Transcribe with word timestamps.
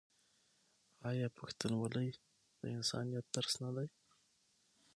آیا 1.09 1.27
پښتونولي 1.37 2.09
د 2.61 2.63
انسانیت 2.77 3.25
درس 3.35 3.53
نه 3.63 3.69
دی؟ 3.75 3.87